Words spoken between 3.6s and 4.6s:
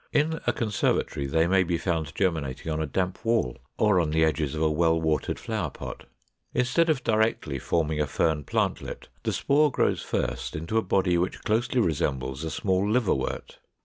or on the edges